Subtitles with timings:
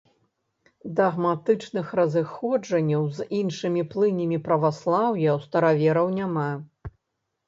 [0.99, 6.47] Дагматычных разыходжанняў з іншымі плынямі праваслаўя ў старавераў няма.